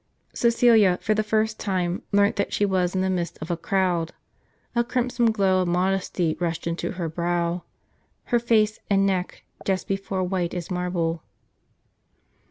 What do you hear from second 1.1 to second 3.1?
the first time, learnt that she was in the